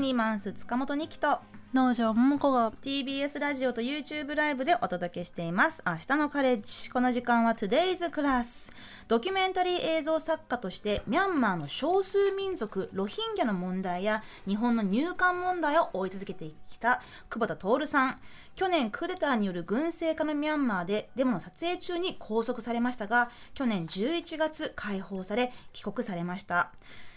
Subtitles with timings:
[0.00, 1.40] キニマンス塚本二希と。
[1.74, 2.72] 農場桃子が。
[2.72, 5.82] TBS ラジオと YouTube ライブでお届けしています。
[5.86, 6.88] 明日のカレッジ。
[6.88, 8.72] この時間は Today's Class
[9.08, 18.18] ドキュメンタリー映像作家としてミャンマーの少数民族ロヒンギャの問題や日本の入管問題を追い続けてきた久保田徹さん。
[18.54, 26.72] 去年クーデターによる軍政下のミャンマーでデモの撮影中に拘束されましたが去年11月解放され帰国されました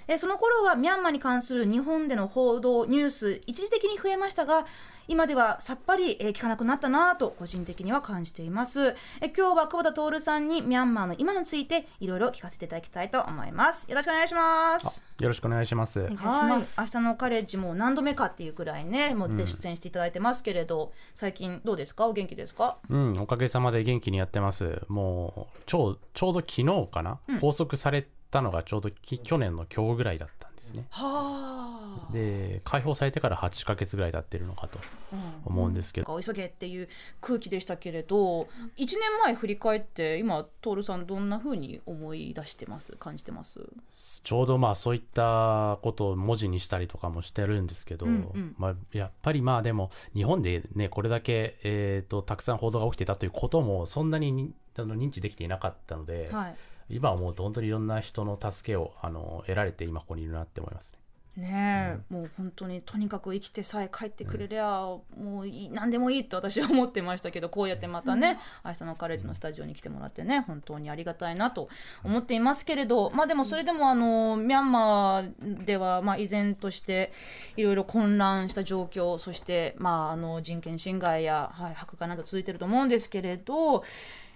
[0.07, 4.65] えその頃はミャンマーに関する日本での報道ニュース一時的に増えましたが
[5.05, 8.95] 今ではさっぱり、え聞かなくなったなと個人的には感じています。
[9.19, 13.89] え今日は久保田徹さんにミャンマーの今についていろいろ聞かせていただきたいと思います。
[13.89, 15.03] よろしくお願いします。
[15.19, 15.99] よろしくお願いします。
[15.99, 16.09] はい。
[16.09, 22.07] 明日のカレッジも何度目かっていうくらいねもうで出演していただいてますけれど、最近どうですか？
[22.07, 22.77] お元気ですか？
[22.89, 24.83] うん、おかげさまで元気にやってます。
[24.87, 30.87] もう、ちょう、ちょうど昨日かな、拘束されたのがちょうどき去年の今日ぐらいだったんですね。
[30.89, 32.11] はあ。
[32.11, 34.79] で、解放されてから8ヶ月ぐらい経ってるのかと
[35.45, 36.89] 思うんですけど、急げっていう
[37.21, 42.93] 空気でしたけれど1年前振り返って今徹さんどんな風に思い出してます？
[42.93, 43.59] 感じてます？
[44.23, 48.55] ちょうどまあそういったことを文字にしたりとかもしてるんですけど、うんうん。
[48.57, 56.55] まあ、やっぱりまあでも日本でねこれだけ、えー、とたくさん報道が起きてたということもそんなににあの認知できていなかったので、はい
[56.93, 61.03] 今思うと本当にいろんな人の助けをあの得られて今ここにいるなって思いますね。
[61.35, 64.81] ねえ、もう本当にとにかく生きてさえ帰ってくれりゃ、
[65.17, 71.69] もういい何でもいいって私は思ってましたけどこうやってまたね、明日のカレッジのスタジオに来てもらってね本当にありがたいなと
[72.03, 77.11] 思っていますけれどまあでもそれでもあのミャンマーではまあ依然として
[77.57, 83.83] いろいろ混乱した状況そしてまああの人権侵害や、はい、迫害など続いてると思うんですけれど。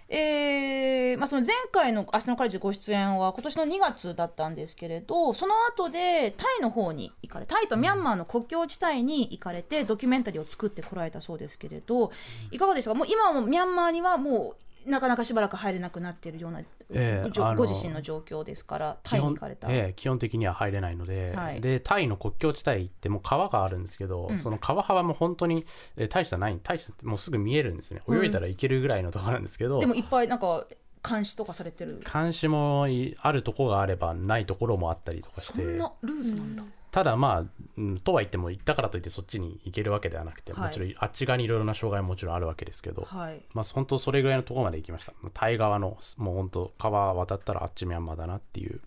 [0.10, 12.12] えーまあ、その前回の「明日のカレッジ」ご出演は今年の2月だったんですけれどその後でタイの方に行かれタイとミャンマーの国境地帯に行かれてドキュメンタリーを作ってこられたそうですけれど
[12.52, 12.96] いかがでしたか？
[12.96, 19.68] もう今もミャンマーにはもうなかなかしばらく入れなくなっているような、ええあのご自身の状況ですからタイに行かれた。
[19.70, 21.62] ええ基本的には入れないので,、はい。
[21.62, 24.40] でタイの国境地帯ってもう川があるんですけど、うん。
[24.40, 25.66] その川幅も本当に、
[25.96, 28.02] えー大したない大したもうすぐ見えるんですね。
[28.10, 30.66] 泳いだら行けるぐらいのところなんですけど、でもいっぱいなんか
[31.08, 32.02] 監視とかされてる。
[32.12, 35.54] 監視もいあるところがあればないところもあったりとかして。
[35.54, 36.64] そんなルーズなんだ。
[36.92, 40.68] ただまあ、うんとは言っても行ったからといってそっちに行けるわけではなくて、はい。
[40.70, 43.42] もちろんあっち側にいろいろな障害ももちろんあるわけですけど、はい。
[43.54, 45.14] まあ本当それぐらいのところまで行きました。
[45.34, 48.82] タイ側のもう本当川渡ったらあっちミャンマーだなっていう。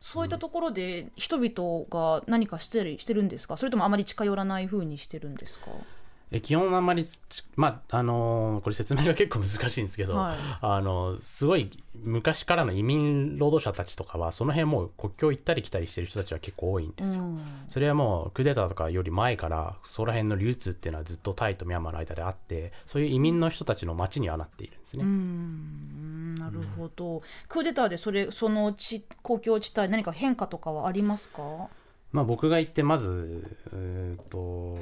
[0.00, 3.56] そういったところで人々が何かしてるしてるんですか？
[3.56, 5.70] それともあまり近寄らない風にしてるんですか？
[6.36, 7.20] え基本あんまりち
[7.54, 10.36] まああのーこれ説明が結構難しいんですけど、はい。
[10.60, 17.40] あのすごい昔からの移民労働者たちとかはその辺もう国境行ったり来たりしてる人たちは結構多いんですよ、うん。
[17.68, 26.34] それはもうクーデターとかより前からそこら辺の流通っていうのはずっとタイとミャンマーの間であってそういう移民の人たちの街にはなっているんですね、うん。
[26.34, 31.68] なるほど、クーデターでそれその地公共地帯何か変化とかはありますか？
[32.14, 34.78] まあ僕が行ってまずえーっと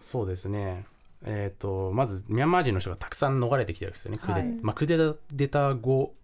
[0.00, 0.84] そうですね。
[1.24, 6.14] えーっとまずミャンマー人の人がたくさん逃れてきてるんですよね、クーデはいまあ、クーデター後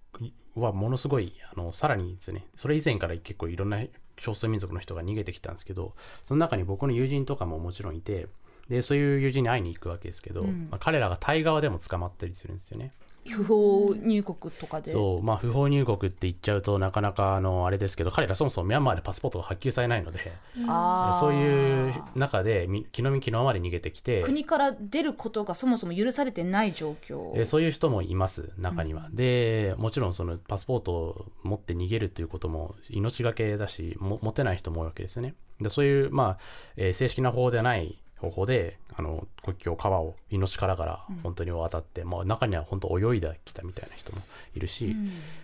[0.57, 2.47] はものすごいあのさらにですね。
[2.57, 3.81] それ以前から結構いろんな
[4.19, 8.27] 少数民族の人が逃げてきたんですけどその中に僕の友人とかももちろんいて
[8.69, 10.67] でそういう友人に会いに行くわけですけど、うん。
[10.69, 12.93] まあ、彼らがタイ側でも捕まったりするんですよね。
[13.27, 14.91] 不法入国とかで。
[14.91, 20.33] そうまあ不法入国って言っちゃうとなかなかあのあれですけど彼らそもそもミャンマーでパスポートが発給されないので
[20.67, 21.21] あー。
[21.21, 27.33] そういう中でみ気の身気のままで逃げてきて国から出ることがそもそも許されてない状況。
[27.35, 35.35] えーそういう人もいます中には、でもちろんそのパスポートを持って逃げるっていうことも命がけだしも持てない人も多いわけですね。
[35.61, 36.39] でそういう、まあ
[36.77, 44.21] えー正式な方法ではない方法であの国境川を命からがら本当に渡って、まあ、中には本当泳いできたみたいな人も
[44.55, 44.97] いるし、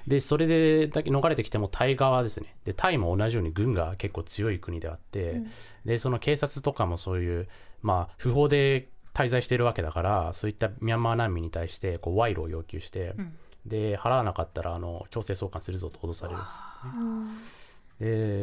[0.07, 2.57] でそれでだけ逃れてきてもタイ側ですね。
[2.65, 5.43] でタイも同じように軍が結構強い国であって、
[5.85, 7.49] でその警察とかもそういう
[7.83, 13.15] まあ不法で滞在しているわけだからそういったミャンマー難民に対してこう賄賂を要求して、
[13.65, 16.41] で払わなかったらあの強制送還するぞと脅される、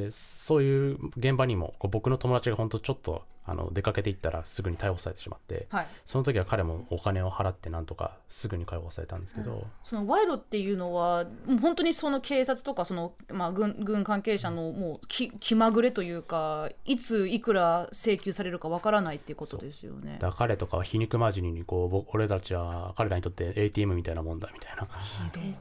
[0.05, 20.13] でそういう現場にもこう僕の友達が本当ちょっとあの出かけていったらすぐに逮捕されてしまってはいその時は彼もお金を払ってなんとかすぐに解放されたんですけど、その賄賂っていうのはもう本当にその警察とかその、まあ、軍軍関係者のもうき気まぐれというかいついくら請求されるかわからないっていうことですよね。
[20.13, 24.87] だから彼とかは皮肉交じりにこうぼ俺たちは彼らにとって ATM みたいなもんだみたいなこ
[25.33, 25.55] と言っ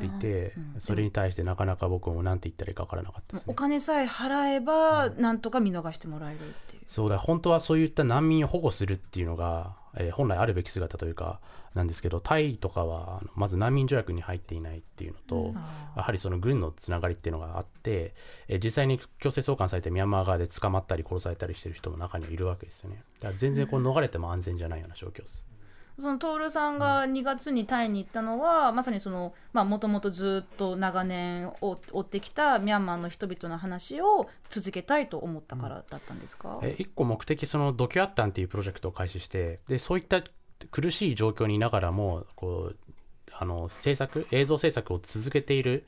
[0.00, 3.52] ていて、それに対してなかなか僕も何て言ったらいいか分からなかったですね。
[3.52, 6.82] お金さえ払えばなんとか見逃してもらえるっていう。
[7.08, 11.40] そうだ本当はそういった難民を保護するっていうのが、えー本来あるべき姿というか
[11.74, 15.54] なんですけどタイとかはまず難民条約に入っていないっていうのと、
[15.96, 18.14] やはりその軍のつながりっていうのがあって、
[18.48, 23.02] えー実際に強制送還されてミャンマー側で捕まったり殺されたりしてる人も中にはいるわけですよね。
[23.20, 25.44] だから全然こう逃れても安全じゃないような状況です、
[26.00, 40.22] その徹さんが2月にタイに行ったのは、まさにそのもともとずっと長年追追ってきたミャンマーの人々の話を続けたいと思ったからだったんですか、え一個目的そのドキュアッタンっていうプロジェクトを開始してでそういった
[40.70, 42.76] 苦しい状況にいながらもこう
[43.32, 45.86] あの制作映像制作を続けている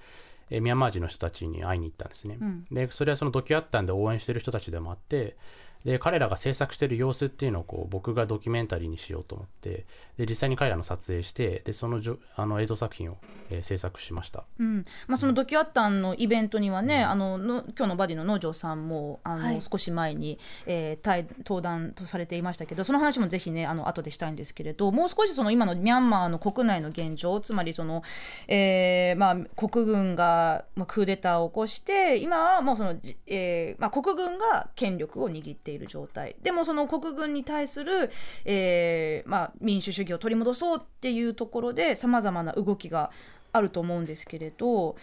[0.51, 2.65] えミャンマー人の人たちに会いに行ったんですね、うん。
[2.71, 5.37] でそれはそのドキュアッタンで応援してる人たちでもあって
[5.85, 9.87] で彼らが制作してる様子っていうのをこう僕がドキュメンタリーにしようと思って
[10.17, 13.19] で実際に彼らの撮影してでそのじょあの映像作品を、
[13.50, 14.44] えー制作しました。
[14.59, 14.85] うん。
[15.06, 19.62] まあ、そのドキュアッタンのイベントにはね、あのの今日のバディの農場さんもあの、はい。
[19.62, 28.03] 少し前に、えー対登壇とされていましたけどその話もぜひねあの後でしたいんですけれどもう少しその今のミャンマーの国内の現状つまりその、
[28.49, 36.37] えーまあ、国軍が、まあ、クーデターを起こして今はもうその、じえーまあ、国軍が権力を握ってている状態。
[36.43, 38.11] でもその国軍に対する、
[38.45, 43.11] えーまあ、民主主義を取り戻そうっていうところでさまざまな動きが
[43.53, 44.97] あると思うんですけれど、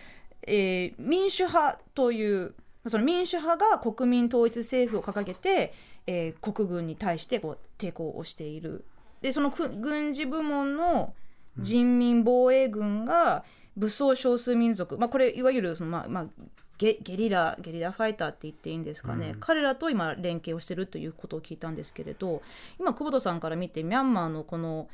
[0.44, 2.54] えー民主派という
[2.86, 5.74] その民主派が国民統一政府を掲げて、
[6.06, 8.86] えー国軍に対してこう抵抗をしている。
[9.22, 11.14] でその軍事部門の
[11.58, 13.44] 人民防衛軍が
[13.76, 16.28] 武装少数民族、まあ、これいわゆるその、まあまあ、
[16.78, 22.42] ゲゲリラゲリラファイターって言っていいんですかね、彼らと今連携をしてるということを聞いたんですけれど
[22.80, 24.88] 今久保田さんから見てミャンマーのこの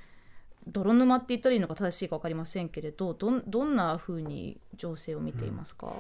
[0.68, 5.94] 泥沼って言ったらいいのか正しいか分かりませんけれどどんどんなふうに情勢を見ていますか、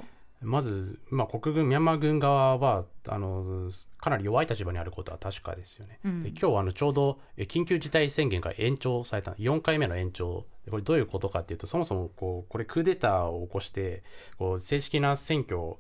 [0.43, 5.99] まず、まあ、国軍ミャンマー軍側はあのかなり弱い立場にあることは確かですよね。
[6.03, 6.23] うん。
[6.23, 10.45] で今日あのちょうどえ緊急事態宣言が延長された4回目の延長。
[10.65, 14.03] でこれどういうことかっていうとそもそもこうこれクーデターを起こして
[14.37, 15.75] こう正式な選挙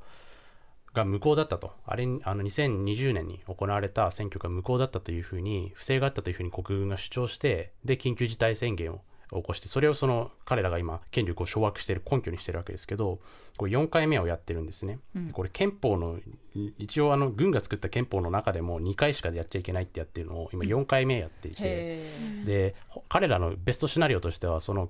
[0.93, 1.73] が無効だったと。
[1.85, 13.19] あれあの2020年に行われた選挙が無効だったというふうに不正があったというふうに国軍が主張してで緊急事態宣言を起こしてそれをその彼らが今権力を掌握している根拠にしてるわけですけど
[13.57, 15.29] これ4回目をやってるんですね、うん。
[15.29, 16.17] これ憲法の
[16.55, 24.89] い一応あの軍が作った憲法の中でも2回しかやっちゃいけないってやってるのを今4回目やっていて、へでほ彼らのベストシナリオとしてはその、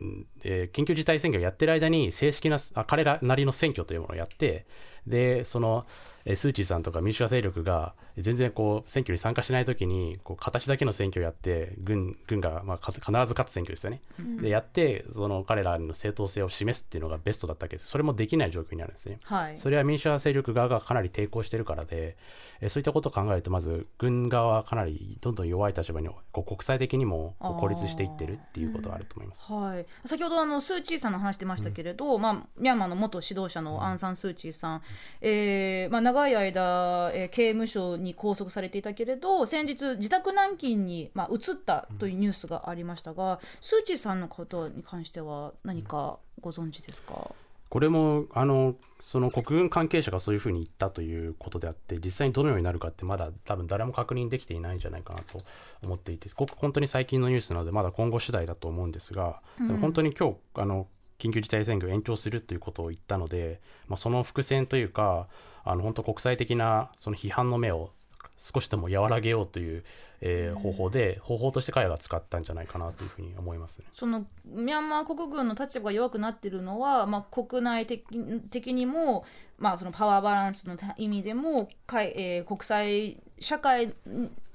[0.00, 4.66] うんえー緊急事態宣言をやってる間に正式なあ彼らなりの選挙というものをやって
[5.06, 14.00] でその、えースー・チーさんとか民主派勢力が全然こう選挙に参加しない時にこう形だけの選挙をやって軍軍が、まあ、か必ず勝つ選挙ですよね。
[14.40, 17.88] でやってその彼らの正当性を示すっていうのがベストだったわけです。
[17.88, 19.18] それもできない状況にあるんですね。
[19.24, 19.58] はい。
[19.58, 22.16] それは民主派勢力側がかなり抵抗してるからで、
[22.60, 29.42] えーそういったことを考えるとまず軍側はかなりどんどん弱い立場にこう国際的にも孤立していってるっていうことがあると思います。
[29.52, 34.82] はい、先ほどあのスー・チーさんの話してましたけれど、まあ、ミャンマーの元指導者のアン・サン・スー・チーさん、
[35.20, 47.32] えーまあ、長い間、えー刑務所に拘束されていたけれど先日自宅軟禁に、まあ、移ったというニュースがありましたが、スー・チーさんのことに関しては何かご存知ですか、
[47.68, 55.40] これもあのその国軍関係者がそういうふうに言ったということであって実際にどのようになるかってまだ多分誰も確認できていないんじゃないかなと
[55.82, 60.86] 思っていてこ本当に最近のニュースなのでまだ今後次第だと思うんですが、でも本当に今日あの
[61.18, 65.28] 緊急事態宣言を延長するということを言ったので、まあ、その伏線というか
[65.64, 67.90] あの本当国際的なその批判の目を
[68.38, 69.84] 少しでも和らげようという、
[70.20, 73.86] えー方法で方法として彼らが使ったんじゃないかなというふうに思いますね。
[73.92, 78.04] そのミャンマー国軍の立場が弱くなっているのは、まあ、国内的
[78.50, 79.24] 的にも、
[79.58, 83.94] まあ、そのパワーバランスの意味でもかい、えー国際社会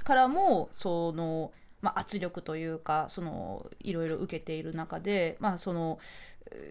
[0.03, 1.51] からもその
[1.81, 5.99] まあ、圧力というかそのいろいろ受けている中で、まあ、その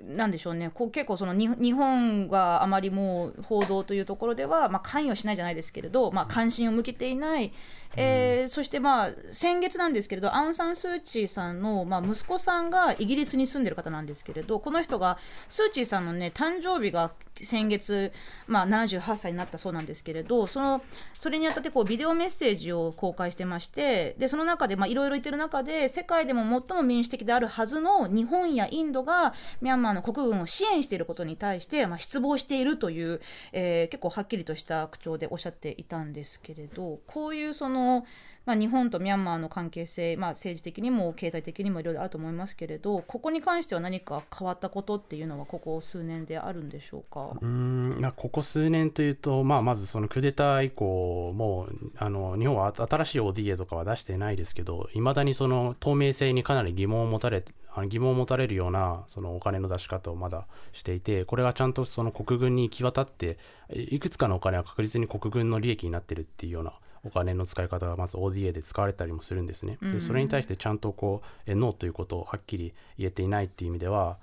[0.05, 0.71] なんでしょうね。
[0.73, 7.53] こう結構そのに日本があまりもう報道というところでは、まあ、関与しないじゃないですけれど、まあ、関心を向けていない、
[7.97, 18.13] えー、そしてまあ先月なんですけれどアウン・サン・スー・チーさんの、まあ、息子さんがイギリスに住んでる方なんですけれどこの人がスー・チーさんのね誕生日が先月、
[18.47, 20.83] まあ、78歳になったそうなんですけれどその
[21.19, 33.21] それにあたってこうビデオメッセージを公開してましてでその中でいろいろ言ってる中で世界でも最も民主的であるはずの日本やインドがミャンマーの国軍を支援していることに対して、まあ、失望しているという、
[33.53, 38.05] えー、結構はっきりとした口調でおっしゃっていたんですけれどこういうその
[38.49, 47.37] まあ、日本とミャンマーの関係性、まあ、政治的にも経済的にもいろいろあると思いますけれどここに関しては何か変わったことっていうのはここ数年であるんでしょうか？
[47.43, 57.45] うんここ数年というと、まあ、まずそのクーデター以降もうあの日本は新しい ODA とかは出してないですけどいまだにその透明性にかなり疑問を持たれ
[57.91, 63.37] 疑問を持たれるようなそのお金の出し方をまだしていてこれがちゃんとその国軍に行き渡って
[63.69, 66.73] いくつかのお金は確実に国軍の利益になってるっていうような
[67.05, 69.79] お金の使い方がまず ODA で使われたりもするんですね。
[69.83, 74.17] でそれに対してちゃんとこうえノーということをはっきり言えていないっていう意味では、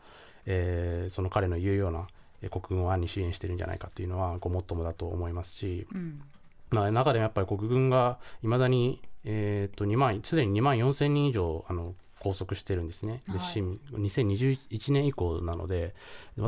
[0.45, 2.07] えー、その彼の言うような
[2.49, 6.21] 国軍を暗に支援してるんじゃないかっていうのはごもっともだと思いますし、うん、
[6.69, 15.93] まあ、中でもやっぱり国軍がいまだに、えー、と2万すでに2万4千人以上あの拘束してるんですね、ではい、2021年以降なので、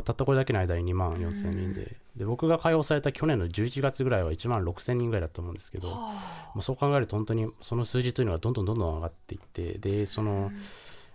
[0.04, 6.14] たったこれだけの間に2万4千人で、で僕が解放された去年の11月ぐらいは1万6千人ぐらいだと思うんですけど、ま
[6.58, 10.50] あ、そう考えると、本当にその数字というのがどんどんどんどん上がっていって、でその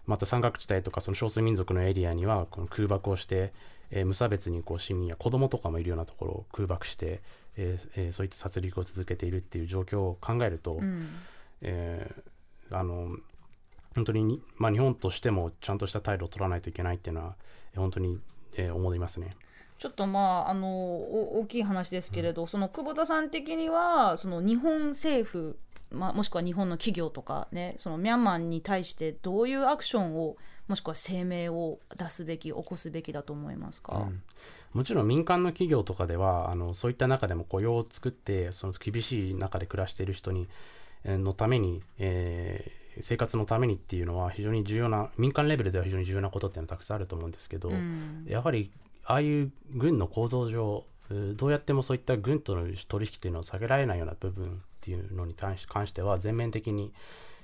[0.05, 3.53] また山岳地帯とかその少数民族のエリアにはこの空爆をして、
[3.91, 7.22] えー、無差別にこう市民や子供とかもいるようなところを空爆して、
[7.58, 11.10] えーえー、そういった殺戮を続けているっていう状況を考えると、うん、
[11.62, 13.15] えー、あの
[13.96, 17.36] 本当に、まあ、日本としてもちゃんとした態度を取らないといけないっていうのは
[17.76, 18.20] 本当に、
[18.56, 19.36] えー、思いますね。
[19.80, 25.58] ちょっとまああの大きい話ですけれど、うん、その久保田さん的にはその日本政府、
[25.92, 34.22] まあ、もしくは日本の企業とかねそのミャンマーに対してどういうアクションをもしくは声明を出すべき起こすべきだと思いますか、うん、
[34.74, 40.48] もちろん民間の企業とかではあのそういった中でも雇用を作ってその厳しい中で暮らしている人に
[41.04, 48.72] のために、えー生活のためにっていうのは非常に重要な民間レベルでは非常に重要なことっていうのはたくさんあると思うんですけど、うん、やはり
[49.06, 54.50] ああいう軍の構造上どうやってもそういった軍との取引っていうのを避けられないような部分っ
[54.82, 56.94] ていうのに関しては全面的に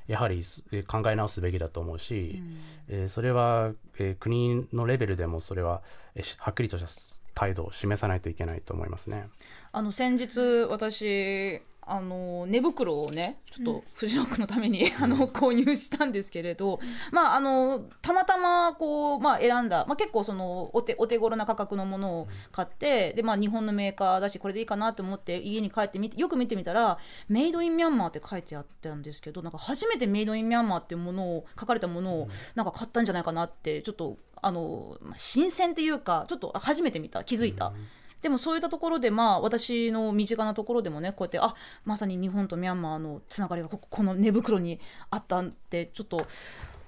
[0.07, 0.41] やはり
[0.87, 2.41] 考え直すべきだと思うし、
[2.89, 5.83] うん、えー、それは、えー、国のレベルでもそれは、
[6.15, 6.89] えー、はっきりとした
[7.35, 9.29] 態度を示さないといけないと思いますね。
[9.71, 16.79] あの先日私あの寝袋をねちょっと藤野君のために、うん、あの購入したんですけれど、
[17.11, 37.67] まああのたまたまこう、まあ、選んだ、まあ、結構そのお手お手頃な価格のものを買ってで、まあ、日本のメーカーだしこれでいいかなと思って家に帰ってみてよく見てみたら「メイドインミャンマー」って書いてあったんですけどなんか初めてメイドインミャンマーっていうものを書かれたものをなんか買ったんじゃないかなってちょっとあの新鮮っていうかちょっと初めて見た気づいた。
[37.67, 37.87] うん
[38.21, 46.25] でもそういったところでまあ私の身近なところでもねこうやってあまさに日本とミャンマーのつながりがこの寝袋にあったんってちょっと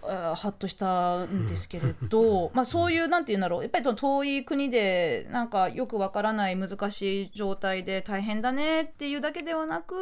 [0.01, 3.61] はっとしたんですけれど、まあ、そういうなんて言うんだろう。
[3.61, 9.95] やっぱり遠い国でなんかよくわからない難しい状態で大変だねっていうだけではなく、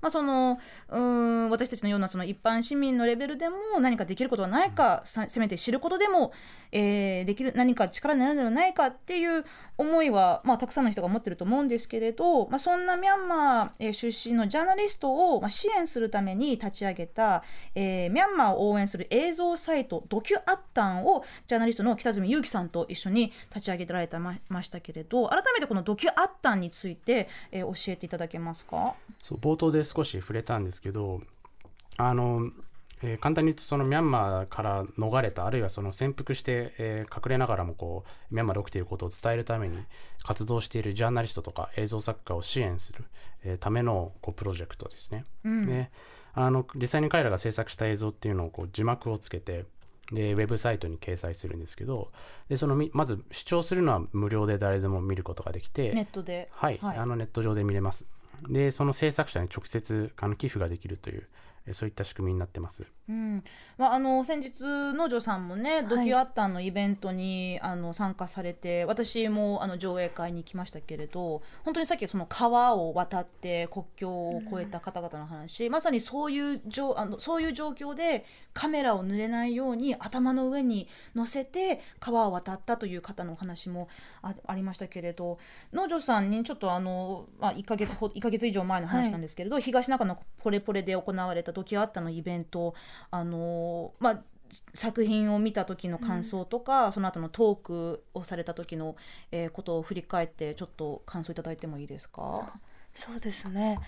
[0.00, 0.58] まあ、その
[0.88, 6.32] うん私たちのようなその一般市民のレベルでも何かできることはないかせめて知ることでも、
[6.72, 9.44] えー、できる何か力になるのではないかっていう
[9.78, 17.42] 思いは、まあ、たくさんの人が持ってると思うんですけれど、まあ、そんなミャンマー、えー、出身のジャーナリストを、まあ、支援するために立ち上げた、
[17.74, 28.94] えー、ミャンマーを応援する映像サイトドキュアッタンをジャーナリストの北住裕樹さんと一緒に立ち上げられてましたけれど改めてこのドキュアッタンについて、えー、教えていただけますか？
[29.22, 31.20] そう冒頭で少し触れたんですけど
[31.98, 32.50] あの
[33.02, 39.76] えー、簡単に言うとそのミャンマーから逃れたあるいはその潜伏して、えー、隠れながらもこうミャンマーで起きていることを伝えるために
[40.22, 43.04] 活動しているジャーナリストとか映像作家を支援する、
[43.44, 45.26] えー、ためのこうプロジェクトですね。
[45.44, 45.90] うん、で
[46.36, 49.64] あの実際に彼らが制作した映像っていうのをこう字幕をつけて
[50.12, 52.12] でウェブサイトに掲載するんですけど
[52.48, 56.48] でそのまず視聴するのは無料で誰でも見ることができてネットで。
[56.52, 58.06] はい、はい、あのネット上で見れます。
[58.48, 62.84] でその制作者に直接あの寄付ができるというえそういった仕組みになってます。
[63.08, 63.44] うん。
[63.78, 64.62] まあ、あの先日
[64.94, 83.88] 農場さんもねドキュアッタンのイベントに、あの参加されて私もあの上映会に行きましたけれど本当にさっきその川を渡って国境を越えた方々の話、まさにそういうじょあのそういう状況でカメラを濡れないように頭の上に乗せて川を渡ったという方のお話も
[84.22, 85.38] あありましたけれど
[85.72, 92.74] 農場さんにちょっとあの、まあ、1ヶ月ほ1ヶ月以上前の話なんですけれど、東中野ポレポレで行われたドキュアッタのイベント。
[93.10, 94.22] あのまあ
[94.74, 98.94] 作品を見た時の感想とか、その後のトークをされた時の、
[99.32, 102.52] えーことを振り返ってちょっと感想いただいてもいいですか？
[102.94, 103.78] そうですね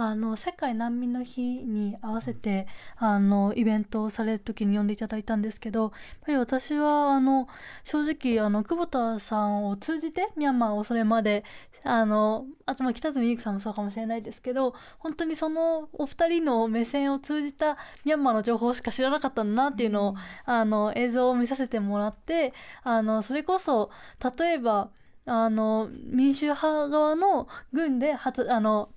[0.00, 5.90] あの世界難民の日に合わせてあのイベントをされる時に呼んでいただいたんですけどやっ
[6.24, 7.48] ぱり私はあの
[7.82, 11.42] 正直あの久保田さんを通じてミャンマーをそれまで
[11.82, 20.14] あのあとまあ北住由紀さんもそうかもしれないですけど本当にそのお二人の目線を通じたミャンマーの情報しか知らなかったんだなっていうのを、
[20.44, 23.90] あの映像を見させてもらってあのそれこそ
[24.38, 24.90] 例えば
[25.28, 28.90] あの民主派側の軍ではたあの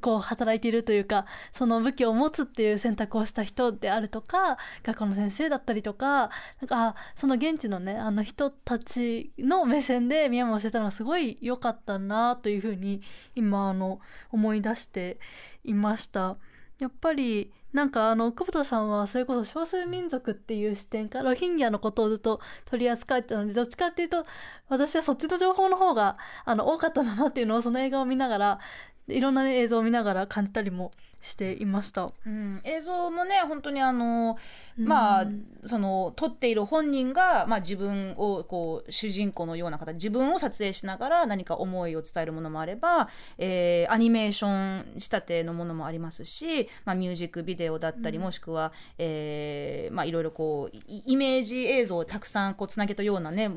[0.00, 13.02] こう働いているというかその武器を持つっていう選択をした人であるとか学校の先生だったりとかなんかその現地のねあの人たちの目線でミャンマーをしてたのがすごい良かったなというふうに
[13.34, 14.00] 今あの
[14.32, 15.18] 思い出して
[15.64, 16.36] いました。
[16.78, 24.24] やっぱりなんかあの久保田さんはそれこそ少数民族っていう視点からロヒンギャのことをずっと取り扱ってたのでどっちかっていうと
[24.70, 26.16] 私はそっちの情報の方が
[26.46, 28.60] あの多かったんだなっていうのをその映画を見ながら
[29.08, 30.92] いろんな、ね、映像を見ながら感じたりも
[31.26, 32.12] していました。
[32.26, 34.38] うん、映像もね本当にあの
[34.76, 53.50] まあ、うんその撮っている本人が、まあ、自分をこう主人公のような形自分を撮影しながら何か思いを伝えるものもあれば、えーアニメーション仕立てのものもありますし、まあ、ミュージックビデオだったり、もしくは、えーまあ、いろいろこうイイメージ映像をたくさんこうつなげたようなね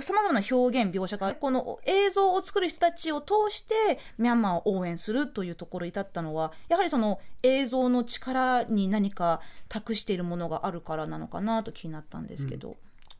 [0.00, 7.05] さまざまな表現描写がこの映像を作る人たちを通してミャンマーを応援するというところに至ったのはやはりその
[7.42, 12.76] 映像の力に何か託しているものがあるからなのかなと気になったんですけど。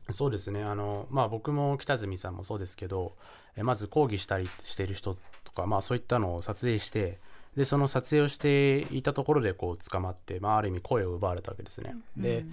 [0.09, 3.11] そうですねあの、まあ、僕も北住さんもそうですけど
[3.57, 7.19] えまず抗議したりしている人とか、まあ、そういったのを撮影して
[7.57, 11.95] でその撮影をしていたところでこう捕まって、まあ、ある意味声を奪われたわけですね。
[12.15, 12.45] で、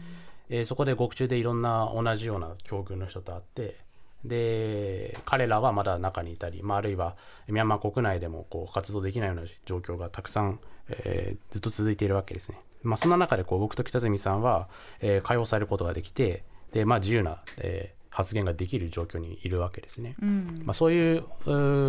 [0.48, 3.76] えーそこで獄中でいろんな同じような境遇の人と会って
[4.24, 7.16] で彼らはまだ中にいたり、まあ、あるいは
[7.48, 12.58] ミャンマー国内でもこう活動できないような状況がたくさん、えーずっと続いているわけですね。
[12.82, 14.68] まあ、そんな中でこう僕と北住さんは、
[15.00, 20.14] えー解放されることができてで、まあ、自由な、えー発言ができる状況にいるわけですね。
[20.22, 21.24] うんまあ、そういう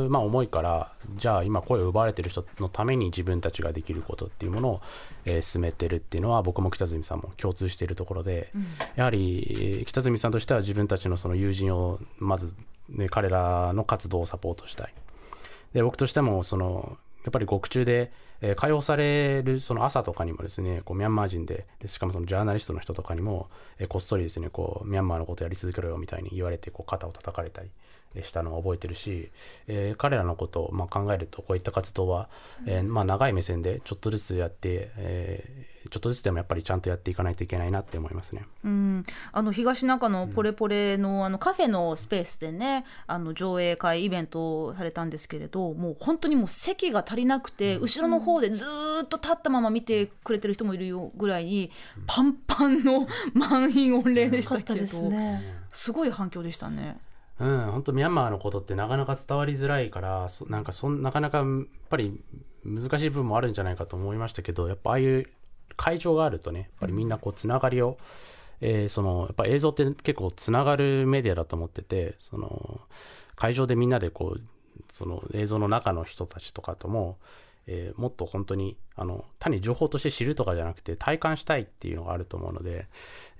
[0.09, 4.81] まあ、思いからじゃあ今声を奪われてる人のために自分たちができることっていうものを、
[5.25, 8.51] えー進めてるっていうのは僕も北住さんも共通しているところで、
[8.95, 12.55] やはりえー北住さんとしては自分たちのその友人をまず、
[12.89, 14.93] ね、彼らの活動をサポートしたい。
[15.73, 27.69] で僕としてもそのやっぱり獄中で、えー解放されるその朝とかにもですねこうミャンマー人ででしかもそのジャーナリストの人とかにも、えーこっそりですねこうミャンマーのことやり続けろよみたいに言われてこう肩を叩かれたり。
[28.23, 29.31] したのを覚えてるし、
[29.67, 32.29] えー彼らのことをまあ考えるとこういった活動は、
[32.65, 38.45] えーまあ、長い目線でちょっとずつやって、えーちょっとずつでもやっぱりちゃんとやっていかないといけないなって思いますね。
[38.63, 51.71] うん、あの東中野ポレポレの,、あのカフェのスペースでねあの上映会イベントをされたんですけれどもう本当にもう席が足りなくて、後ろの方でずーっと立ったまま見てくれてる人もいるよぐらいに
[52.07, 55.43] パンパンの 満員御礼でしたけど、すね。
[55.71, 56.97] すごい反響でしたね。
[57.39, 61.47] うん、本当ミャンマーのことってなかなか伝わりづらいからなんかそんなかなかやっ
[61.89, 62.23] ぱり
[62.63, 65.25] 難しい部分もあるんじゃないかと思いましたけどやっぱああいう
[65.75, 67.97] 会場があるとねやっぱりみんなこうつながりを、
[68.61, 72.79] えーそのやっぱ映像って結構つながるメディアだと思っててその
[73.35, 74.41] 会場でみんなでこう
[74.89, 77.17] その映像の中の人たちとかとも、
[77.67, 82.87] えーもっと本当にあの単に情報として知るとかじゃなくて体感したいっていうのがあると思うので、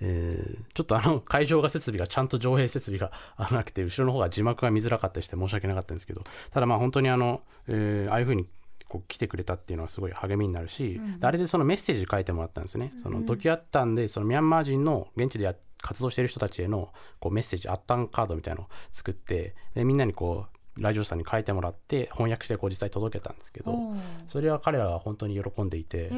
[0.00, 8.46] えーちょっとあの会場が設備がちゃんと上映設備があなくて後ろの方が字幕が見づらかったりして申し訳なかったんですけどただまあ本当にあの、えーああいうふうに
[8.88, 12.92] こう来てくれたっていうのはすごい励みになるし、であれでそのメッセージ書いてもらったんですね。
[13.02, 23.94] その時あったんでそのミャンマー人の現地でや活動している人たちへのこうメッセージ、アッタンカードみたいなのを作って、でみんなにこう、来場者さんに書いてもらって翻訳してこう実際届けたんですけど
[24.28, 26.10] それは彼らが本当に喜んでいて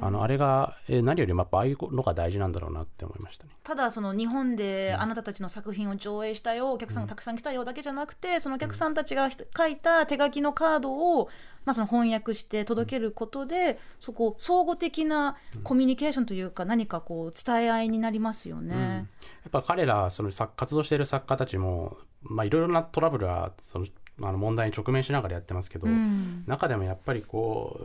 [0.00, 3.50] あのあれがえー何よりもやっぱああいうのが大事なんだろうなって思いましたね。
[3.64, 11.28] ただその日本であなたたちの作品を上映したよお客さんがたくさん来たよだけじゃなくてそのお客さんたちがひ書いた手書きのカードを、
[11.64, 19.08] まあ、その翻訳して届けることでそこ相互的なコミュニケーションというか何かこう伝え合いになりますよね。
[19.44, 21.96] やっぱ彼らその作活動している作家たちも
[22.28, 23.86] まあいろいろなトラブルはその
[24.20, 26.42] あの問題に直面しながらやってますけど、うん。
[26.46, 27.80] 中でもやっぱりこ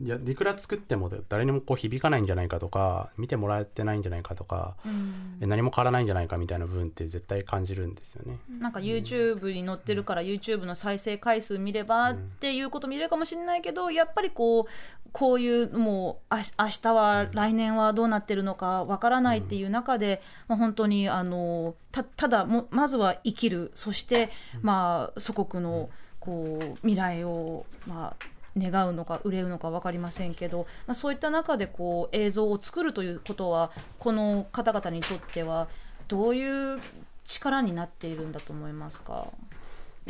[0.00, 5.38] ういやいくら作っても誰にもこう響かないんじゃないかとか見てもらえてないんじゃないかとか、うん。
[5.40, 8.38] え何も変わらないんじゃないかみたいな部分って絶対感じるんですよね。
[8.58, 14.64] なんか YouTube に載ってるから YouTube の再生回数見ればっていうこと見れるかもしれないけどやっぱりこう
[15.12, 24.30] こういうもうあし明日は来年はどうなってるのかわからないっていう中で、まあ、本当にあのたただもまずは生きるそして、
[24.62, 28.24] まあ、祖国のこう未来を、まあ、
[28.58, 35.68] 願うのか憂うのか分かりませんけど、まあ、そういった中でこう映像を作るということはこの方々にとっては
[36.08, 36.80] どういう
[37.24, 39.28] 力になっているんだと思いますか？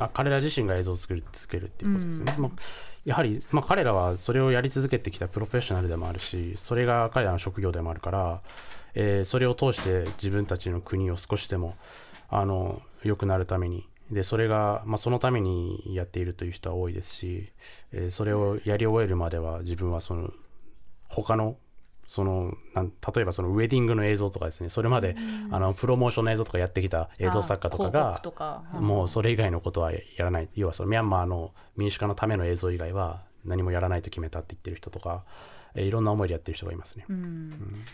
[0.01, 2.35] あ彼ら自身が映像を作り続けるっていうことですね。
[2.39, 2.51] まあ
[3.05, 8.41] やはり、まあ、彼らはそれをやり続けてきたプロフェッショナルでもあるしそれが彼らの職業でもあるから、
[9.01, 11.77] えーそれを通して自分たちの国を少しでも
[12.29, 13.89] あの良くなるために。
[14.11, 17.53] でそれが、まあ、そのためにやっているという人は多いですし、
[17.93, 20.33] えーそれをやり終えるまでは自分はその
[21.09, 21.57] 他の
[22.07, 24.71] そのなん例えばそのウェディングの映像とかですね。
[24.71, 25.15] それまで、
[25.51, 28.65] あのプロモーションの映像とかやってきた映像作家とかが告とか。
[28.73, 30.49] もうそれ以外のことはやらない。
[30.55, 35.23] 要はそのミャンマーの民主化のための映像以外は何もやらないと決めたって言ってる人とか、
[35.75, 37.05] えーいろんな思いでやってる人がいますね。
[37.09, 37.53] うん。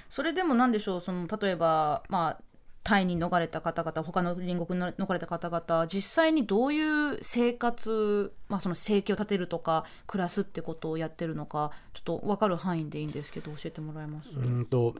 [0.08, 1.00] それでもなんでしょう？
[1.00, 2.42] その例えばまあ
[2.82, 14.94] タイに逃れた方々他の隣国に逃れた方々実際にどういう生活、まあ、その生計を立てるとか暮らすってことをやってるのかちょっと分かる範囲でいいんですけど教えてもらえます、うんと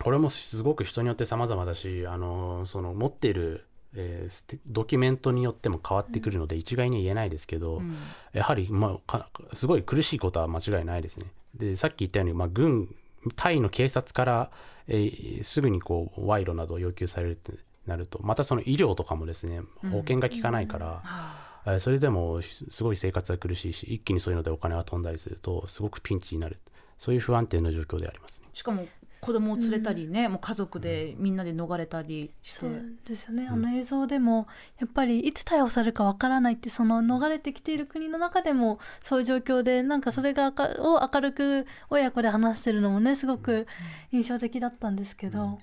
[0.00, 7.96] これもすごく人によって様々だしあのその持っている、えードキュメントによっても変わってくるので一概に言えないですけど、うん。
[8.32, 11.26] やはり、まあ、かすごい苦しいことは間違いないですね。
[11.54, 12.94] でさっき言ったように、まあ、軍
[13.36, 14.50] タイの警察から、
[14.86, 17.52] えーすぐにこう賄賂などを要求されるって
[17.86, 26.58] なるとまたその医療とかもですね保険が効かないから、はあえーそれでもすすごい生活は苦しいし一気にそういうのでお金が飛んだりするとすごくピンチになる。
[26.98, 28.48] そういう不安定な状況でありますね。
[28.52, 28.86] しかも
[29.20, 34.46] 子供を連れたりね、もう家族でみんなで逃れたりして、そうですよね、あの映像でも
[34.78, 43.66] やっぱりいつ逮捕されるかわからないってその逃れてきている国の中でもそういう状況でなんかそれがかを明るく親子で話してるのもねすごく
[44.12, 45.58] 印象的だったんですけど、本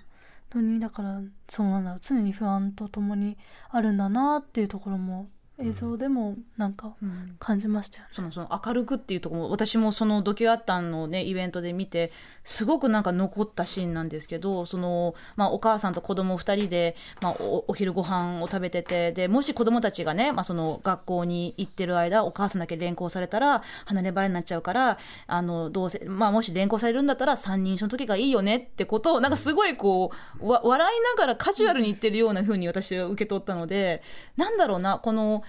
[0.49, 1.99] 当にだからそうなんだろう。
[2.01, 3.37] 常に不安とともに
[3.69, 8.09] あるんだなっていうところも映像でもなんかうん感じましたよね。
[8.13, 12.11] そのその明るくっていうところも私もそのドキュアッタンのねイベントで見て
[12.43, 34.01] すごくなんか残ったシーンなんですけどその、まあ、お母さんと子供2人で、まあ、おお昼ご飯を食べててでもし子供たちがね、まあ、その学校に行ってる間お母さんだけ連行されたら離れ離れになっちゃうからあのどうせ、まあ、もし連行されるんだったら三人一緒の時がいいよねってことをなんかすごいこうわ笑いながらカジュアルに言ってるような風に私は受け取ったので
[34.37, 35.43] なんだろうなこの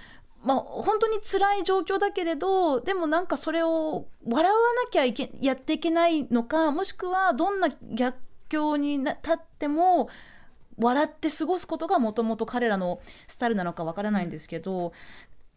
[0.47, 8.17] まあ、本当に辛い状況だけれどでもなんかそれを笑わなきゃいけやっていけないのかもしくはどんな逆
[8.49, 10.09] 境に立っても
[10.79, 14.93] 笑って過ごすことがもともと彼らのスタイルなのかわからないんですけど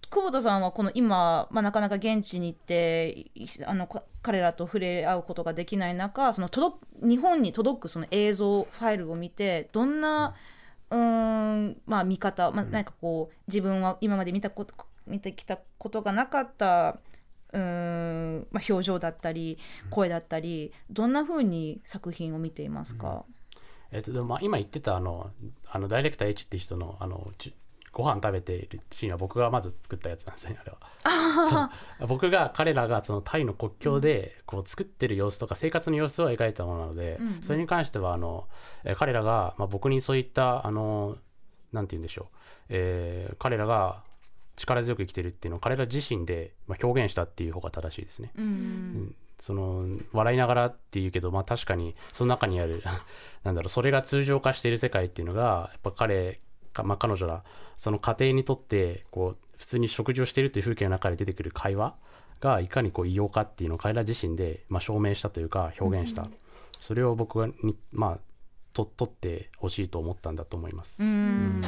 [0.10, 3.28] 久保田さんはこの今、まあ、なかなか現地に行って
[3.68, 3.88] あの
[4.24, 14.74] 彼らと触れ合うことができない中その届日本に届くその映像ファイルを見てどんな、うーんまあ、見方、まあ、何かこう自分は今まで見たこと
[15.06, 17.00] 見てきたことがなかった
[17.54, 19.58] うーん、まあ、表情だったり
[19.90, 23.26] 声だったりどんな風に作品を見ていますか、
[23.92, 25.32] えっと、でもまあ今言ってたあの
[25.70, 27.54] あのダイレクター H って人のあのち
[28.00, 31.70] ご飯食べているシーンは僕がまず作ったやつなんですねあれは。
[32.00, 32.08] そう。
[32.08, 38.48] 僕が彼らがそのタイの国境でこう作ってる様子とか生活の様子を描いたものなので、うんうんそれに関してはあの
[38.84, 41.18] えー彼らが、まあ、僕にそういったあの
[41.72, 42.36] なんて言うんでしょう、
[42.70, 44.04] えー彼らが
[44.56, 48.32] 力強く生きてるっていうのを彼ら自身で、まあ、表現したっていう方が正しいですね。
[48.38, 48.46] うん。
[48.46, 49.16] うん。
[49.40, 52.84] その笑いながらっていうけど、まあ、確かにその中にある
[53.44, 56.42] なんだろうそれが通常化している世界っていうのがやっぱ彼
[56.80, 57.44] か、まあ、彼女ら
[57.78, 61.96] その家庭にとってこう普通に食事をしているという風景の中で出てくる会話
[62.40, 66.28] がいかにこう異様かっていうのを彼ら自身で、まあ、証明したというか表現した、
[66.80, 68.18] それを僕はにまあ
[68.86, 71.02] と取ってほしいと思ったんだと思います。
[71.02, 71.62] うん。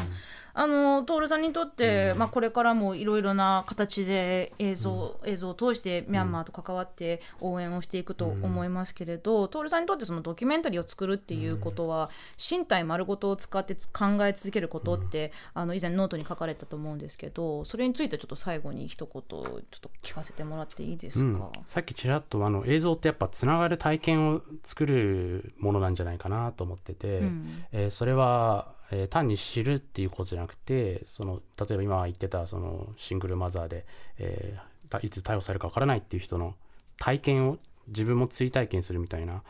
[0.54, 21.36] あの徹さんにとって、まあ、これからもいろいろな形で映像,、映像を通してミャンマーと関わって応援をしていくと思いますけれど、徹さんにとってそのドキュメンタリーを作るっていうことは、身体丸ごとを使ってつ考え続けることって、あの以前ノートに書かれたと思うんですけどそれについてちょっと最後に一言ちょっと聞かせてもらっていいですうん。
[21.36, 27.66] か、さっきちらっとあの映像ってやっぱつながる体験を作るものなんじゃないかなと思ってて、うん。
[27.72, 33.86] えーそれは、えー単に知るっていうことじゃなくてその例えば今言ってたそのシングルマザーで、
[34.18, 36.54] えーたいつ逮捕されるかわからないっていう人の
[36.98, 39.42] 体験を自分も追体験するみたいな、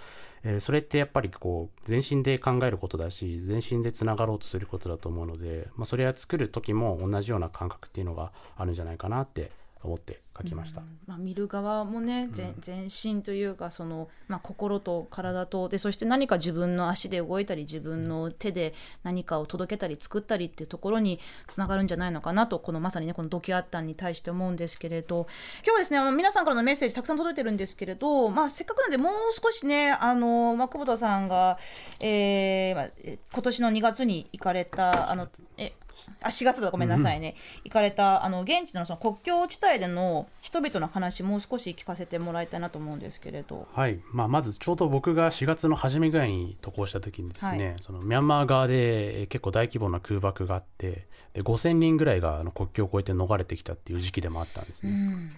[0.44, 9.52] えーそれってやっぱりこう全身で考えることだし全身でつながろうとすることだと思うので、まあ、それは作る時も同じような感覚っていうのがあるんじゃないかなって
[9.84, 10.82] 思って書きました。
[11.08, 18.74] まあ、見る側もね全全身というかその、まあ、心と体とでそして何か自分の足で動いたり自分の手で
[19.04, 25.28] 何かを届けたり作ったりっていうところにつながるんじゃないのかなとこのまさにねこのドキュアッタンに対して思うんですけれど。
[25.64, 31.58] 今日はですね皆さんからのメッセージたくさん届いてるんですけれど、まあ、せっかくなんでもう少しねあの、まあ、久保田さんが、
[32.00, 35.28] えーまあ、え今年の2月に行かれたあの
[35.58, 35.74] え
[36.22, 36.72] あ4月だ。
[36.72, 43.68] ごめんなさいね、行かれたあの現地のその国境地帯での人々の話もう少し聞かせてもらいたいなと思うんですけれど。
[43.74, 44.00] はい。
[44.12, 47.76] まあ、まずちょうど僕が4月の初めぐらいに渡航した時にですね、はい。
[47.82, 54.94] そのミャンマー側でえー結構大規模な空爆があってで5000人ぐらいがあの国境を越えて逃れてきたっていう時期でもあったんですうね。
[54.94, 55.32] ん。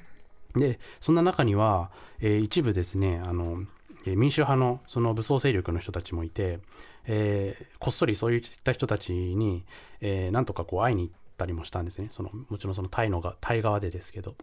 [0.56, 3.67] でそんな中には、えー一部ですねあのえー
[4.06, 6.60] 民主派のその武装勢力の人たちもいて、
[7.06, 9.63] えーこっそりそういった人たちに、
[10.02, 12.08] えーなんとかこう会いに行ったりもしたんですね。
[12.12, 14.36] そのもちろんそのタイのがタイ側でですけど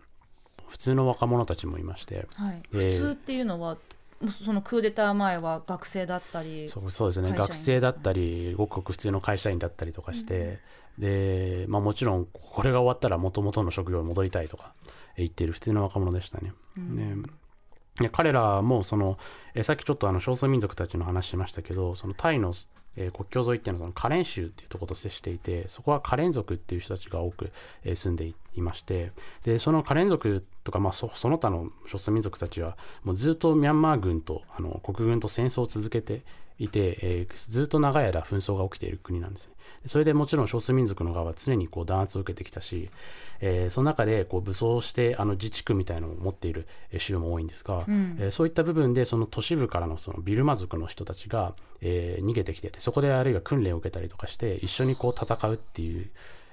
[0.68, 3.76] 普通の若者たちもいましてはい、えー普通っていうのは
[4.28, 7.32] そのクーデター前は学生だったりそうそうですね。
[7.32, 10.60] 学生だったりごくごく普通の会社員だったりとかして、
[10.98, 14.74] で、まあ、もちろんこれが終わったらもともとの職業に戻りたいとか
[15.16, 16.52] 言ってる普通の若者でしたね。
[16.76, 17.30] うん
[18.08, 19.18] 彼らもその
[19.54, 22.54] えさっきちょっとあの少数民族たちの話しましたけどそのタイの、
[22.96, 27.52] え国境沿いっていうのはそのカレン州っていうところと接していてそこはカレン族っていう人たちが多く、
[27.84, 29.12] え住んでいいまして
[29.44, 36.22] でそのカレン族とか、まあ、そその他の少数民族たちはもうずっとミャンマー軍とあの国軍と戦争を続けて
[36.60, 39.54] いて、えーずっと長い間紛争が起きている国なんですね。
[39.82, 42.90] でそれでもちろん少数民族の側は常にこう弾圧を受けてきたし、
[43.40, 56.10] えーその中でこう武装してあの自治区みたいなのを持っているえー州も多いんですが、うんえーそういった部分でその都市部からのそのビルマ族の人たちが、えー逃げてきててそこであるいは訓練を受けたりとかして一緒にこう戦うっていう、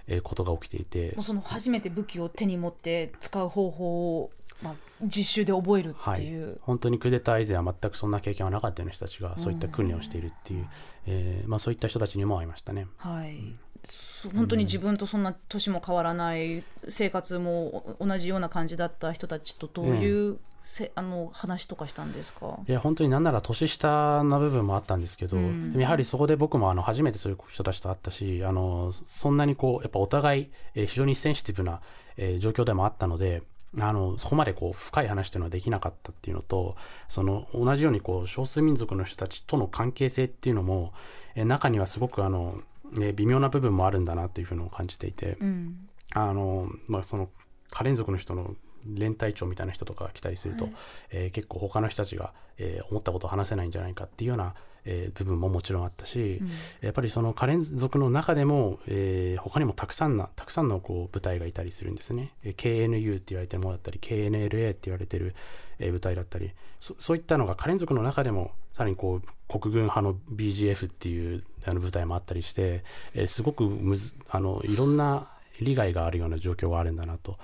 [0.08, 10.68] えーことが起きていてもうその初めて武器を手に持って使う方法を、まあ、実習で覚えるっていう、本当にクーデター以前は全くそんな経験はなかったような人たちがそういった訓練をしているっていう、
[11.06, 12.88] えーまあ、そういった人たちにも会いましたね。
[12.98, 22.60] はい、そう本当に自分とそんな年も変わらない生活も同じような感じだった人たちとどういうせ、あの話とかしたんですか？
[22.68, 25.74] いや本当になんなら年下な部分もあったんですけど、うん。
[25.78, 31.82] やはりそこで僕もあの初めてそういう人たちと会ったしあのそんなにこうやっぱお互い、えー非常にセンシティブな、
[32.18, 33.44] えー状況でもあったので
[33.80, 36.76] あのそこまでこう深い話というのはできなかったっていうのと
[37.08, 40.94] その同じようにこう少数民族の人たちとの関係性っていうのも、
[41.36, 42.62] えー中にはすごくあの、
[42.94, 45.38] ね微妙な部分もあるんだなというふうに感じていて。
[45.40, 47.30] うんあのまあその
[47.70, 50.74] カレン族の人の連隊長みたいな人とかが来たりすると、はい
[51.12, 54.56] えー結構他の人たちが、えー思ったことを話せないんじゃないかっていうような、
[54.90, 56.48] えー部分ももちろんあったし、うん。
[56.82, 65.36] やっぱりそのカレン族の中でも、えー他にもたくさんなたくさんのこう部隊がいたりするんですね、えー KNU って言われてるものだったり KNLA って言われてる、
[65.80, 66.52] えー部隊だったり。
[66.80, 77.38] そそういったのがカレン族の中でもさらにこう国軍派の BGF っていうあの部隊もあったりして、えーすごくむずあのいろんな利害があるような状況があるんだなと、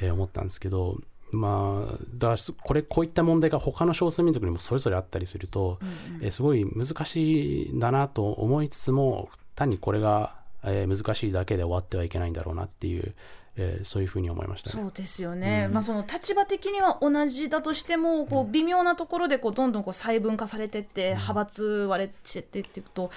[0.00, 0.98] えー思ったんですけど
[1.30, 5.78] まあだからすこれこういった問題が他の少数民族にもそれぞれあったりすると、
[6.20, 13.14] えーすごい難しいんだなと思いつつも単にこれが、えー難しいだけで終わってはいけないんだろうなっていう、
[13.58, 14.82] えーそういうふうに思いましたね。
[14.82, 15.74] そうですよね、うん。
[15.74, 23.10] まあ、その立場的には同じだとしてもこう微妙なところでこうどんどんこう細分化されてって派閥割れてってっていくと、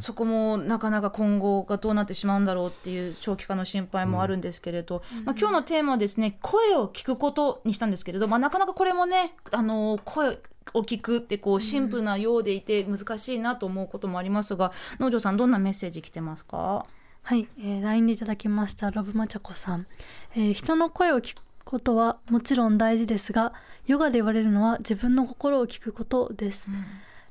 [0.00, 10.38] そこもなかなか今後がどうなってしまうんだろうっていう長期化の心配もあるんですけれど、まあ、今日のテーマはですね声を聞くことにしたんですけれど、まあ、なかなかこれもねあの声
[10.74, 16.84] を聞くってこうシンプルなようでいて難しいなと思うこともありますが農場さんどんなメッセージ来てますか？
[17.26, 19.88] はい、えー、LINE でいただきましたロブマチャコさん、
[20.36, 23.52] えー人の声を聞くことはもちろん大事ですが
[23.88, 26.70] ヨガで言われるのは自分の心を聞くことです、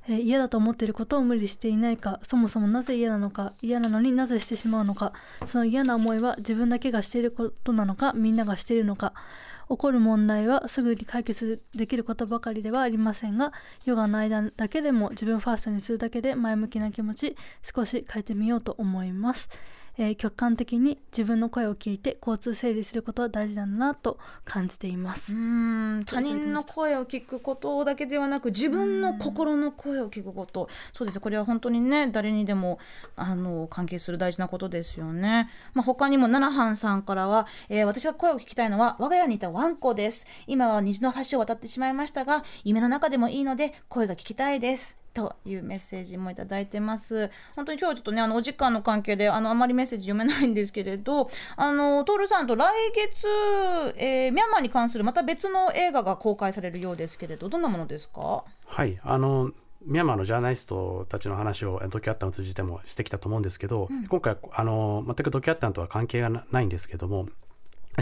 [0.10, 5.14] えー嫌だと思っていることを無理していないかそもそもなぜ嫌なのか嫌なのになぜしてしまうのか
[5.48, 9.14] その嫌な思いは自分だけがしていることなのかみんながしているのか。
[9.68, 13.52] 起こる問題はすぐに解決できることばかりではありませんが
[13.84, 19.50] ヨガの間だけでも自分ファーストにするだけで前向きな気持ち少し変えてみようと思います、
[19.98, 26.04] えー客観的に自分の声を聞いて交通整理することは大事だなと感じています、うん。
[26.06, 30.68] 他人の声を聞くことだけではなく自分の心の声を聞くこと。
[30.94, 31.22] そうですね。
[31.22, 32.80] これは本当にね誰にでも
[33.16, 40.28] あの関係する大事なことですよね、まあ、他にも奈々藩さんからは、えー私が声を聞きたいのは我が家にいたワンコです。
[40.48, 47.32] 今は虹の橋を渡ってしまいましたが夢の中でもいいので声が聞きたいですというメッセージもいただいてます。
[47.56, 53.28] 本当に今日はちょっとね、あのお時間の関係で、あのあまりメッセージ読めないんですけれど、あのトールさんと来月、
[53.98, 58.44] えーミャンマーに関するまた別の映画が公開されるようですけれど、どんなものですか？
[58.68, 59.52] はいあの
[59.86, 67.28] ミャンマーのジャーナリストたちの話をえドキュアッタンを通じてもしてきたと思うんですけど、今回あの全くドキュアッタンとは関係がなないんですけども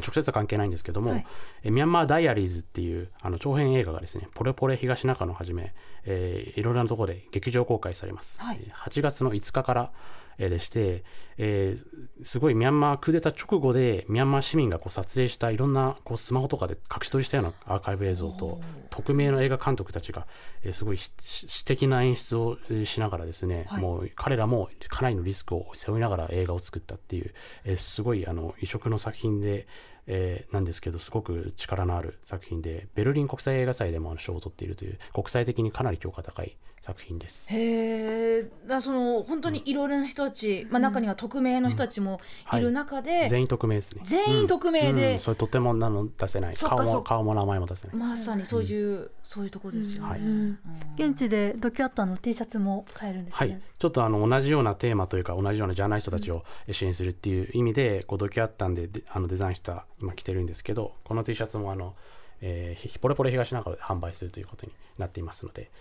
[0.01, 1.25] 直接は関係ないんですけども、はい。
[1.63, 5.73] えミャンマー・ダイアリーズっていうあの長編映画がですねポレポレ東中野をはじめ、
[6.05, 8.59] えーいろいろなところで劇場公開されます、はい。
[8.61, 11.03] えー8月の5日から、えーでして、
[11.37, 20.25] えーすごいミャンマークーデター直後でミャンマー市民がこう撮影したいろんなこうスマホとかで隠し撮りしたようなアーカイブ映像と匿名の映画監督たちが、
[20.63, 23.81] えーすごいしし詩的な演出をえーしながらですね、はい。
[23.81, 27.33] もう彼らもかなりのリスクを背負いながら映画を作ったっていう、
[27.65, 29.67] えーすごいあの異色の作品で、
[30.07, 37.51] えーなんですけどすごく力のある作品でベルリン国際映画祭でも賞を取っているという国際的にかなり評価高い作品です。
[37.53, 42.19] へえ、だその本当にいろいろな人たち、まあ中には匿名の人たちも
[42.53, 42.59] い。
[42.59, 44.01] る中で、全員匿名ですね。
[44.03, 45.19] 全員匿名でうん。
[45.19, 46.55] それとても名の出せない。
[46.55, 47.95] 顔も顔も名前も出せない。
[47.95, 50.09] まさにそういう、そういうとこですよね。
[50.09, 50.19] はい。
[50.19, 50.59] うん。
[50.95, 61.95] 現地でドキュアッターの T シャツも買えるんですね、はい、ちょっとあの同じようなテーマというか同じようなジャーナリストたちを支援するっていう意味で、こうドキュアッタンでであのデザインした今着てるんですけどこの T シャツもあの、
[62.41, 65.71] えー、ヒポレポレ東中野で販売するということになっていますので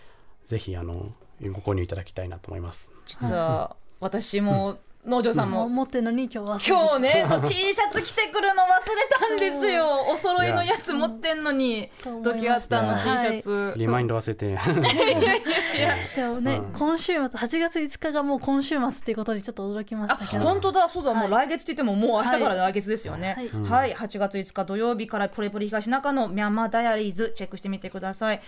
[0.46, 2.92] ぜひあのご購入いただきたいなと思います。
[3.06, 6.58] 実は私も農場さんも持ってるのに今日は。
[6.64, 9.84] 今日ね、 そう T シャツ着てくるの忘れたんですよ。
[10.08, 11.90] お揃いのやつ持ってんのに、
[12.22, 13.74] ドキュアッターの T シャツ。
[13.76, 14.46] リマインド忘れて、
[16.14, 17.28] でもね、うん今週末8
[17.58, 20.44] 月5日がもう今週末っていうことにちょっと驚きまあしたけど。
[20.44, 23.34] 本当だそうだ、もうは来月って言ってももう明日から来月ですよね。
[23.34, 23.48] はい。
[23.64, 28.40] はい、8月5日土曜日からポレポレ東中のミャンマーダイアリーズチェックしてみてください、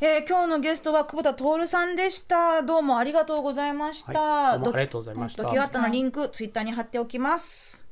[0.00, 2.62] えー今日のゲストは久保田徹さんでした。
[2.62, 5.42] どうもありがとうございました、はい、どうもドありがとうございました。
[5.42, 7.84] ドキュアッタのリンクツイッターに貼っておきます